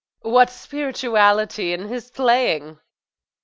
[0.23, 2.79] What spirituality in his playing!